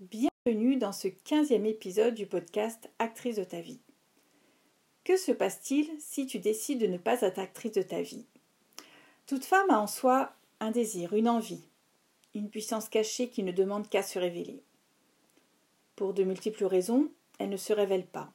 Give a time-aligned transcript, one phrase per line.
[0.00, 3.80] Bienvenue dans ce quinzième épisode du podcast Actrice de ta vie.
[5.02, 8.24] Que se passe-t-il si tu décides de ne pas être actrice de ta vie?
[9.26, 11.64] Toute femme a en soi un désir, une envie,
[12.36, 14.62] une puissance cachée qui ne demande qu'à se révéler.
[15.96, 17.10] Pour de multiples raisons,
[17.40, 18.30] elle ne se révèle pas.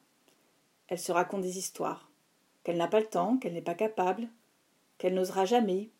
[0.89, 2.11] Elle se raconte des histoires,
[2.65, 4.27] qu'elle n'a pas le temps, qu'elle n'est pas capable,
[4.97, 5.91] qu'elle n'osera jamais,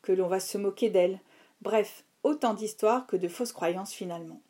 [0.00, 1.20] que l'on va se moquer d'elle,
[1.60, 4.40] bref, autant d'histoires que de fausses croyances finalement.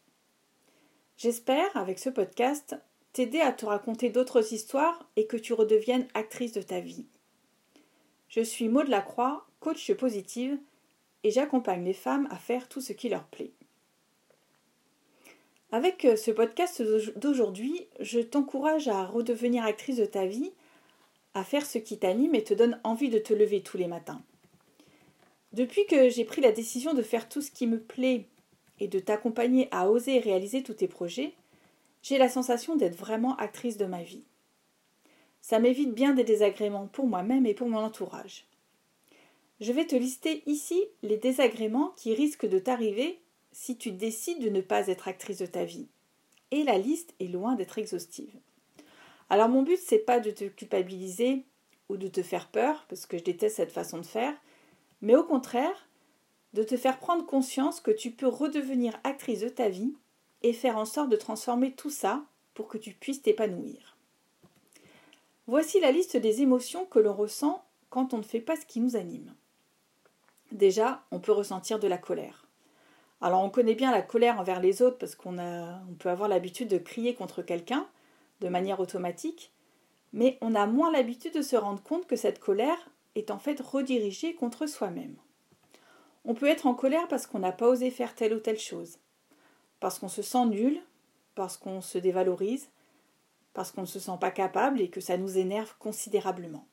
[1.22, 2.76] J'espère, avec ce podcast,
[3.12, 7.04] t'aider à te raconter d'autres histoires et que tu redeviennes actrice de ta vie.
[8.30, 10.56] Je suis Maud Lacroix, coach positive,
[11.22, 13.50] et j'accompagne les femmes à faire tout ce qui leur plaît.
[15.72, 16.82] Avec euh, ce podcast
[17.18, 20.52] d'aujourd'hui, je t'encourage à redevenir actrice de ta vie,
[21.34, 24.22] à faire ce qui t'anime et te donne envie de te lever tous les matins.
[25.52, 28.24] Depuis que j'ai pris la décision de faire tout ce qui me plaît
[28.80, 31.34] et de t'accompagner à oser réaliser tous tes projets,
[32.02, 34.24] j'ai la sensation d'être vraiment actrice de ma vie.
[35.40, 38.46] Ça m'évite bien des désagréments pour moi-même et pour mon entourage.
[39.60, 43.20] Je vais te lister ici les désagréments qui risquent de t'arriver
[43.52, 45.88] si tu décides de ne pas être actrice de ta vie.
[46.50, 48.34] Et la liste est loin d'être exhaustive.
[49.28, 51.44] Alors mon but c'est pas de te culpabiliser
[51.88, 54.34] ou de te faire peur parce que je déteste cette façon de faire,
[55.02, 55.88] mais au contraire
[56.52, 59.94] de te faire prendre conscience que tu peux redevenir actrice de ta vie
[60.42, 63.96] et faire en sorte de transformer tout ça pour que tu puisses t'épanouir.
[65.46, 68.80] Voici la liste des émotions que l'on ressent quand on ne fait pas ce qui
[68.80, 69.34] nous anime.
[70.52, 72.46] Déjà, on peut ressentir de la colère.
[73.20, 76.68] Alors on connaît bien la colère envers les autres parce qu'on on peut avoir l'habitude
[76.68, 77.86] de crier contre quelqu'un
[78.40, 79.52] de manière automatique,
[80.12, 83.60] mais on a moins l'habitude de se rendre compte que cette colère est en fait
[83.60, 85.16] redirigée contre soi-même.
[86.24, 88.98] On peut être en colère parce qu'on n'a pas osé faire telle ou telle chose,
[89.80, 90.80] parce qu'on se sent nul,
[91.34, 92.68] parce qu'on se dévalorise,
[93.54, 96.66] parce qu'on ne se sent pas capable et que ça nous énerve considérablement.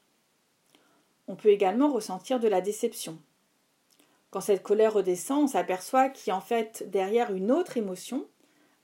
[1.27, 3.19] On peut également ressentir de la déception.
[4.29, 8.27] Quand cette colère redescend, on s'aperçoit qu'il y a en fait derrière une autre émotion,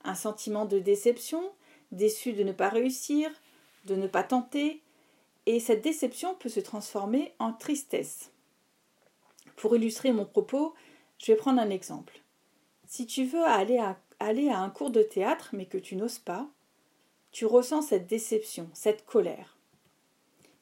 [0.02, 1.52] un sentiment de déception,
[1.92, 3.30] déçu de ne pas réussir,
[3.84, 4.82] de ne pas tenter,
[5.46, 8.30] et cette déception peut se transformer en tristesse.
[9.56, 10.74] Pour illustrer mon propos,
[11.18, 12.22] je vais prendre un exemple.
[12.86, 16.48] Si tu veux aller à, un cours de théâtre mais que tu n'oses pas,
[17.32, 19.58] tu ressens cette déception, cette colère.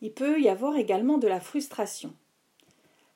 [0.00, 2.14] Il peut y avoir également de la frustration.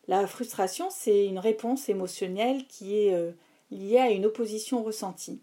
[0.09, 3.33] La frustration, c'est une réponse émotionnelle qui est euh,
[3.71, 5.41] liée à une opposition ressentie.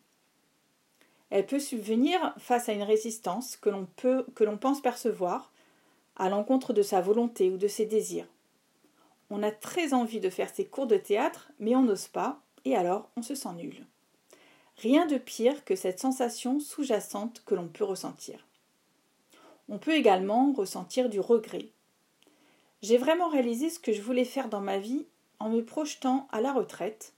[1.30, 5.52] Elle peut subvenir face à une résistance que l'on peut que l'on pense percevoir
[6.16, 8.28] à l'encontre de sa volonté ou de ses désirs.
[9.36, 12.76] On a très envie de faire ses cours de théâtre, mais on n'ose pas, et
[12.76, 13.84] alors on se sent nul.
[14.78, 18.46] Rien de pire que cette sensation sous-jacente que l'on peut ressentir.
[19.70, 21.70] On peut également ressentir du regret.
[22.84, 25.08] J'ai vraiment réalisé ce que je voulais faire dans ma vie
[25.40, 27.16] en me projetant à la retraite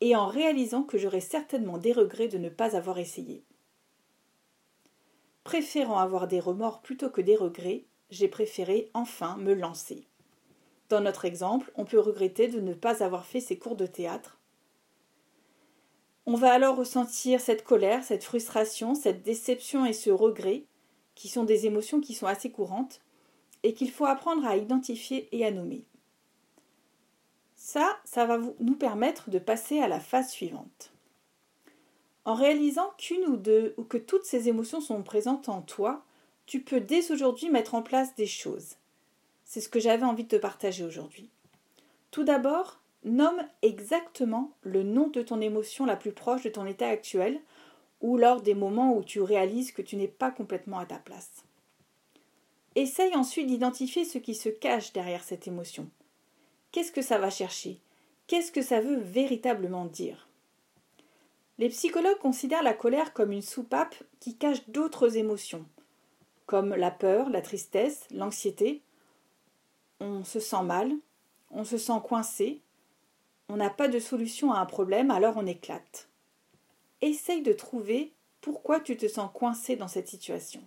[0.00, 3.42] et en réalisant que j'aurais certainement des regrets de ne pas avoir essayé.
[5.42, 10.06] Préférant avoir des remords plutôt que des regrets, j'ai préféré enfin me lancer.
[10.88, 14.38] Dans notre exemple, on peut regretter de ne pas avoir fait ses cours de théâtre.
[16.26, 20.64] On va alors ressentir cette colère, cette frustration, cette déception et ce regret,
[21.14, 23.00] qui sont des émotions qui sont assez courantes,
[23.62, 25.84] et qu'il faut apprendre à identifier et à nommer.
[27.56, 30.92] Ça, ça va nous permettre de passer à la phase suivante.
[32.26, 36.04] En réalisant qu'une ou deux, ou que toutes ces émotions sont présentes en toi,
[36.46, 38.76] tu peux dès aujourd'hui mettre en place des choses.
[39.44, 41.30] C'est ce que j'avais envie de te partager aujourd'hui.
[42.10, 46.88] Tout d'abord, nomme exactement le nom de ton émotion la plus proche de ton état
[46.88, 47.40] actuel
[48.00, 51.44] ou lors des moments où tu réalises que tu n'es pas complètement à ta place.
[52.74, 55.88] Essaye ensuite d'identifier ce qui se cache derrière cette émotion.
[56.72, 57.78] Qu'est-ce que ça va chercher?
[58.26, 60.28] Qu'est-ce que ça veut véritablement dire?
[61.58, 65.64] Les psychologues considèrent la colère comme une soupape qui cache d'autres émotions,
[66.46, 68.82] comme la peur, la tristesse, l'anxiété.
[70.00, 70.92] On se sent mal,
[71.50, 72.60] on se sent coincé,
[73.48, 76.08] on n'a pas de solution à un problème, alors on éclate.
[77.00, 80.62] Essaye de trouver pourquoi tu te sens coincé dans cette situation.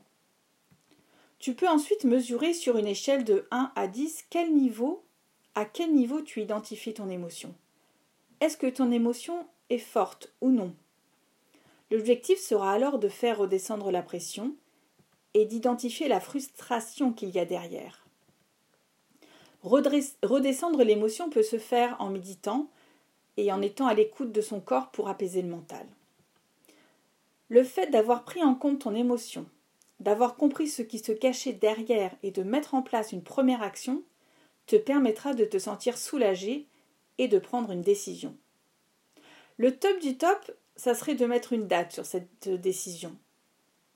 [1.40, 5.04] Tu peux ensuite mesurer sur une échelle de 1 à 10 quel niveau,
[5.54, 7.54] à quel niveau tu identifies ton émotion.
[8.40, 10.74] Est-ce que ton émotion est forte ou non?
[11.92, 14.56] L'objectif sera alors de faire redescendre la pression
[15.34, 18.07] et d'identifier la frustration qu'il y a derrière.
[19.64, 22.70] Redescendre l'émotion peut se faire en méditant
[23.38, 25.86] et en étant à l'écoute de son corps pour apaiser le mental.
[27.50, 29.46] Le fait d'avoir pris en compte ton émotion,
[30.00, 34.04] d'avoir compris ce qui se cachait derrière et de mettre en place une première action
[34.66, 36.68] te permettra de te sentir soulagé
[37.18, 38.36] et de prendre une décision.
[39.58, 43.16] Le top du top, ça serait de mettre une date sur cette décision.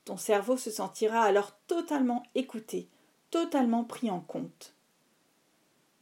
[0.05, 2.87] Ton cerveau se sentira alors totalement écouté,
[3.29, 4.73] totalement pris en compte.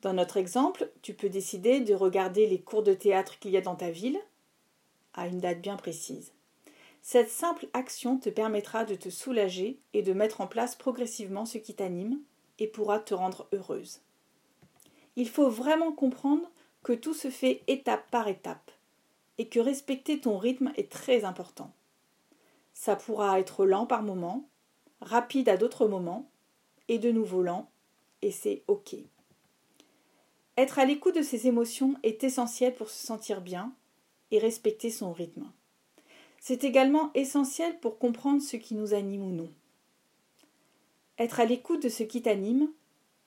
[0.01, 3.61] Dans notre exemple, tu peux décider de regarder les cours de théâtre qu'il y a
[3.61, 4.19] dans ta ville
[5.13, 6.31] à une date bien précise.
[7.01, 11.57] Cette simple action te permettra de te soulager et de mettre en place progressivement ce
[11.57, 12.19] qui t'anime
[12.59, 14.01] et pourra te rendre heureuse.
[15.15, 16.49] Il faut vraiment comprendre
[16.83, 18.71] que tout se fait étape par étape
[19.37, 21.73] et que respecter ton rythme est très important.
[22.73, 24.47] Ça pourra être lent par moments,
[25.01, 26.29] rapide à d'autres moments,
[26.87, 27.69] et de nouveau lent,
[28.21, 28.95] et c'est OK.
[30.59, 33.73] Être à l'écoute de ses émotions est essentiel pour se sentir bien
[34.29, 35.49] et respecter son rythme.
[36.41, 39.49] C'est également essentiel pour comprendre ce qui nous anime ou non.
[41.17, 42.69] Être à l'écoute de ce qui t'anime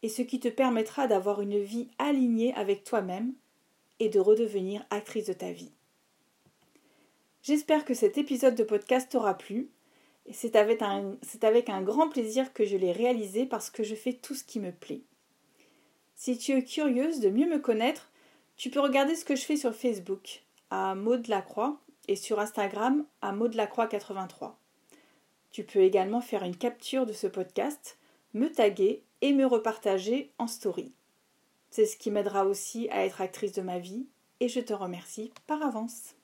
[0.03, 3.33] est ce qui te permettra d'avoir une vie alignée avec toi-même
[3.99, 5.73] et de redevenir actrice de ta vie.
[7.43, 9.71] J'espère que cet épisode de podcast t'aura plu.
[10.31, 10.83] C'est avec,
[11.41, 14.61] avec un grand plaisir que je l'ai réalisé parce que je fais tout ce qui
[14.61, 15.01] me plaît.
[16.25, 18.09] Si tu es curieuse de mieux me connaître,
[18.57, 23.05] tu peux regarder ce que je fais sur Facebook à Maud Lacroix et sur Instagram
[23.23, 24.57] à Maud Lacroix 83.
[25.51, 27.99] Tu peux également faire une capture de ce podcast,
[28.35, 30.93] me taguer et me repartager en story.
[31.71, 34.07] C'est ce qui m'aidera aussi à être actrice de ma vie
[34.39, 36.15] et je te remercie par avance.